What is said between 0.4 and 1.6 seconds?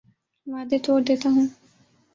وعدے توڑ دیتا ہوں